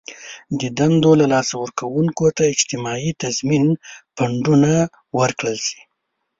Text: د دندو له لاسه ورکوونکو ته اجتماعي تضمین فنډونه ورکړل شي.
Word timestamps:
د 0.59 0.61
دندو 0.77 1.11
له 1.21 1.25
لاسه 1.33 1.53
ورکوونکو 1.63 2.25
ته 2.37 2.43
اجتماعي 2.53 3.11
تضمین 3.23 3.65
فنډونه 4.15 4.71
ورکړل 5.19 5.57
شي. 5.67 5.79